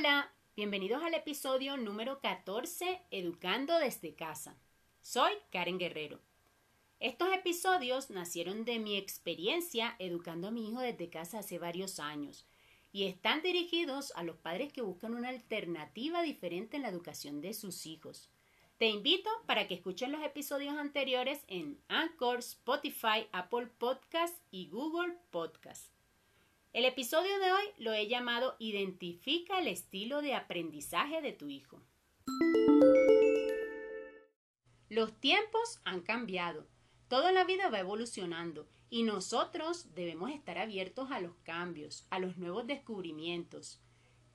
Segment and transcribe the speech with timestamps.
[0.00, 4.56] Hola, bienvenidos al episodio número 14, Educando desde casa.
[5.02, 6.22] Soy Karen Guerrero.
[7.00, 12.46] Estos episodios nacieron de mi experiencia educando a mi hijo desde casa hace varios años
[12.92, 17.52] y están dirigidos a los padres que buscan una alternativa diferente en la educación de
[17.52, 18.30] sus hijos.
[18.78, 25.18] Te invito para que escuchen los episodios anteriores en Anchor, Spotify, Apple Podcast y Google
[25.30, 25.99] Podcast.
[26.72, 31.82] El episodio de hoy lo he llamado Identifica el estilo de aprendizaje de tu hijo.
[34.88, 36.68] Los tiempos han cambiado.
[37.08, 42.36] Toda la vida va evolucionando y nosotros debemos estar abiertos a los cambios, a los
[42.36, 43.80] nuevos descubrimientos.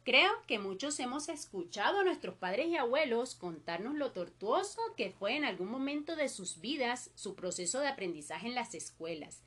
[0.04, 5.38] Creo que muchos hemos escuchado a nuestros padres y abuelos contarnos lo tortuoso que fue
[5.38, 9.42] en algún momento de sus vidas su proceso de aprendizaje en las escuelas,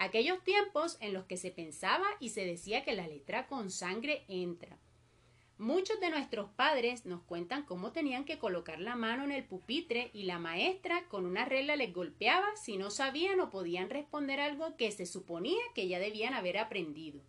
[0.00, 4.24] aquellos tiempos en los que se pensaba y se decía que la letra con sangre
[4.28, 4.78] entra.
[5.58, 10.10] Muchos de nuestros padres nos cuentan cómo tenían que colocar la mano en el pupitre
[10.14, 14.74] y la maestra con una regla les golpeaba si no sabían o podían responder algo
[14.78, 17.20] que se suponía que ya debían haber aprendido.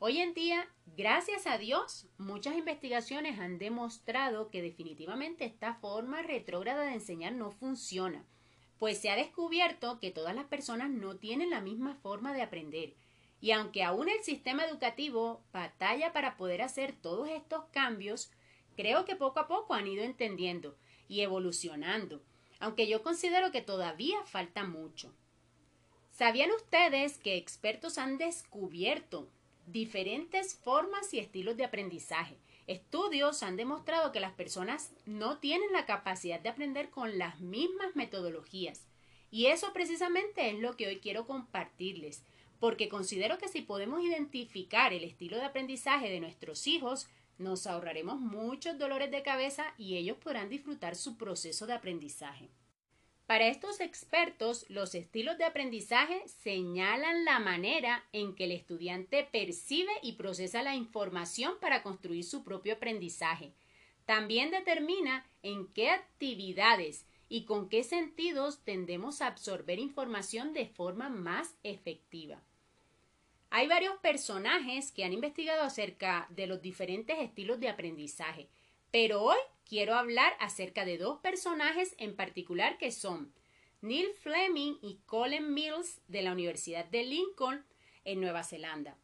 [0.00, 6.86] Hoy en día, gracias a Dios, muchas investigaciones han demostrado que definitivamente esta forma retrógrada
[6.86, 8.26] de enseñar no funciona
[8.78, 12.94] pues se ha descubierto que todas las personas no tienen la misma forma de aprender.
[13.40, 18.30] Y aunque aún el sistema educativo batalla para poder hacer todos estos cambios,
[18.76, 20.76] creo que poco a poco han ido entendiendo
[21.08, 22.22] y evolucionando,
[22.60, 25.12] aunque yo considero que todavía falta mucho.
[26.10, 29.28] ¿Sabían ustedes que expertos han descubierto
[29.72, 32.36] diferentes formas y estilos de aprendizaje?
[32.66, 37.96] Estudios han demostrado que las personas no tienen la capacidad de aprender con las mismas
[37.96, 38.86] metodologías.
[39.30, 42.22] Y eso precisamente es lo que hoy quiero compartirles,
[42.60, 47.08] porque considero que si podemos identificar el estilo de aprendizaje de nuestros hijos,
[47.38, 52.48] nos ahorraremos muchos dolores de cabeza y ellos podrán disfrutar su proceso de aprendizaje.
[53.28, 59.92] Para estos expertos, los estilos de aprendizaje señalan la manera en que el estudiante percibe
[60.00, 63.52] y procesa la información para construir su propio aprendizaje.
[64.06, 71.10] También determina en qué actividades y con qué sentidos tendemos a absorber información de forma
[71.10, 72.42] más efectiva.
[73.50, 78.48] Hay varios personajes que han investigado acerca de los diferentes estilos de aprendizaje,
[78.90, 83.32] pero hoy quiero hablar acerca de dos personajes en particular que son
[83.82, 87.64] Neil Fleming y Colin Mills de la Universidad de Lincoln
[88.04, 88.96] en Nueva Zelanda.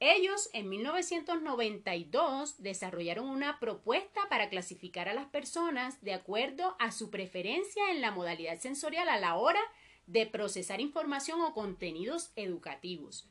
[0.00, 7.10] Ellos en 1992 desarrollaron una propuesta para clasificar a las personas de acuerdo a su
[7.10, 9.60] preferencia en la modalidad sensorial a la hora
[10.08, 13.28] de procesar información o contenidos educativos.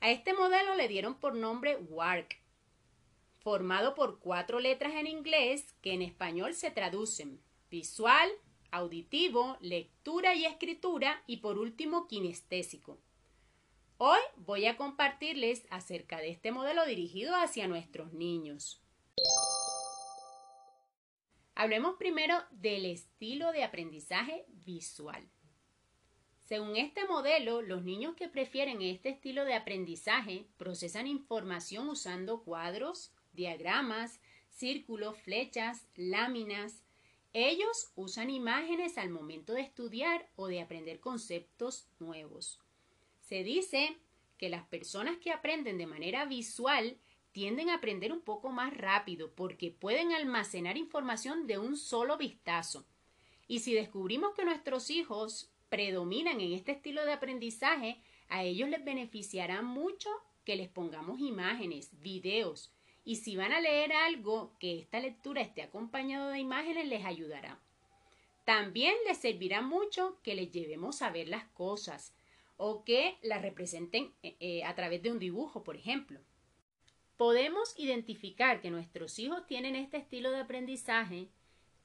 [0.00, 2.38] A este modelo le dieron por nombre WARC
[3.40, 8.30] formado por cuatro letras en inglés que en español se traducen visual,
[8.70, 12.98] auditivo, lectura y escritura y por último kinestésico.
[13.96, 18.82] Hoy voy a compartirles acerca de este modelo dirigido hacia nuestros niños.
[21.54, 25.28] Hablemos primero del estilo de aprendizaje visual.
[26.38, 33.12] Según este modelo, los niños que prefieren este estilo de aprendizaje procesan información usando cuadros,
[33.32, 36.82] diagramas, círculos, flechas, láminas.
[37.32, 42.60] Ellos usan imágenes al momento de estudiar o de aprender conceptos nuevos.
[43.20, 43.96] Se dice
[44.36, 46.98] que las personas que aprenden de manera visual
[47.32, 52.86] tienden a aprender un poco más rápido porque pueden almacenar información de un solo vistazo.
[53.46, 58.84] Y si descubrimos que nuestros hijos predominan en este estilo de aprendizaje, a ellos les
[58.84, 60.08] beneficiará mucho
[60.44, 62.72] que les pongamos imágenes, videos,
[63.04, 67.58] y si van a leer algo que esta lectura esté acompañado de imágenes les ayudará.
[68.44, 72.14] También les servirá mucho que les llevemos a ver las cosas
[72.56, 76.20] o que las representen eh, eh, a través de un dibujo, por ejemplo.
[77.16, 81.28] Podemos identificar que nuestros hijos tienen este estilo de aprendizaje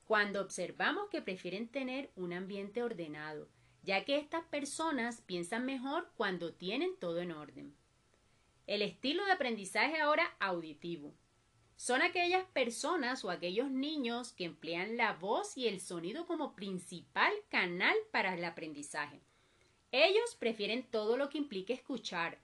[0.05, 3.47] cuando observamos que prefieren tener un ambiente ordenado,
[3.83, 7.75] ya que estas personas piensan mejor cuando tienen todo en orden.
[8.67, 11.13] El estilo de aprendizaje ahora auditivo.
[11.75, 17.31] Son aquellas personas o aquellos niños que emplean la voz y el sonido como principal
[17.49, 19.21] canal para el aprendizaje.
[19.91, 22.39] Ellos prefieren todo lo que implique escuchar.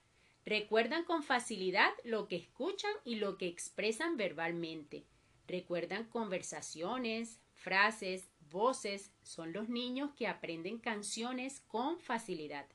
[0.46, 5.06] Recuerdan con facilidad lo que escuchan y lo que expresan verbalmente.
[5.48, 9.12] Recuerdan conversaciones, frases, voces.
[9.24, 12.68] Son los niños que aprenden canciones con facilidad.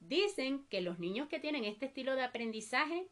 [0.00, 3.08] Dicen que los niños que tienen este estilo de aprendizaje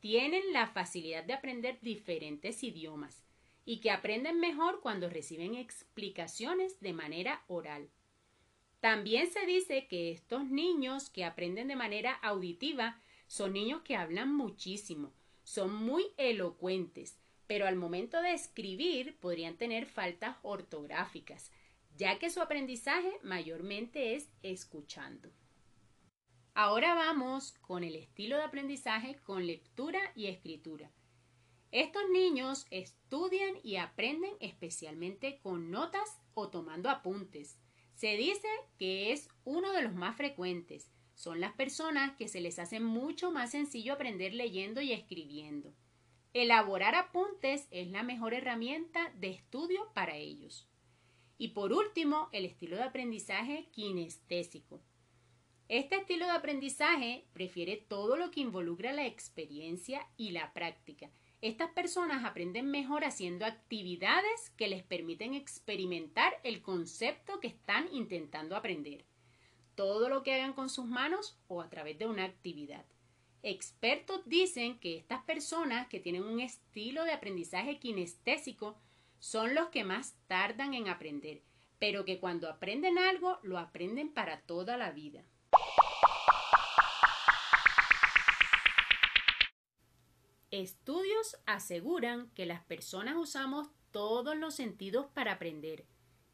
[0.00, 3.24] tienen la facilidad de aprender diferentes idiomas
[3.64, 7.90] y que aprenden mejor cuando reciben explicaciones de manera oral.
[8.80, 14.34] También se dice que estos niños que aprenden de manera auditiva son niños que hablan
[14.34, 15.12] muchísimo,
[15.44, 21.52] son muy elocuentes, pero al momento de escribir podrían tener faltas ortográficas,
[21.96, 25.30] ya que su aprendizaje mayormente es escuchando.
[26.62, 30.90] Ahora vamos con el estilo de aprendizaje con lectura y escritura.
[31.70, 37.56] Estos niños estudian y aprenden especialmente con notas o tomando apuntes.
[37.94, 38.46] Se dice
[38.78, 40.90] que es uno de los más frecuentes.
[41.14, 45.72] Son las personas que se les hace mucho más sencillo aprender leyendo y escribiendo.
[46.34, 50.68] Elaborar apuntes es la mejor herramienta de estudio para ellos.
[51.38, 54.82] Y por último, el estilo de aprendizaje kinestésico.
[55.70, 61.12] Este estilo de aprendizaje prefiere todo lo que involucra la experiencia y la práctica.
[61.42, 68.56] Estas personas aprenden mejor haciendo actividades que les permiten experimentar el concepto que están intentando
[68.56, 69.04] aprender.
[69.76, 72.84] Todo lo que hagan con sus manos o a través de una actividad.
[73.44, 78.76] Expertos dicen que estas personas que tienen un estilo de aprendizaje kinestésico
[79.20, 81.42] son los que más tardan en aprender,
[81.78, 85.22] pero que cuando aprenden algo lo aprenden para toda la vida.
[90.60, 95.86] Estudios aseguran que las personas usamos todos los sentidos para aprender,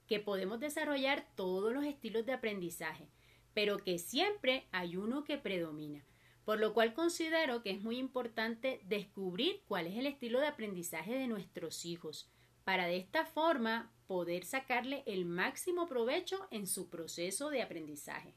[0.09, 3.09] que podemos desarrollar todos los estilos de aprendizaje,
[3.55, 6.05] pero que siempre hay uno que predomina,
[6.45, 11.15] por lo cual considero que es muy importante descubrir cuál es el estilo de aprendizaje
[11.15, 12.29] de nuestros hijos,
[12.65, 18.35] para de esta forma poder sacarle el máximo provecho en su proceso de aprendizaje.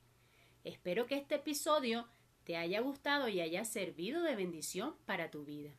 [0.63, 2.07] Espero que este episodio
[2.44, 5.71] te haya gustado y haya servido de bendición para tu vida.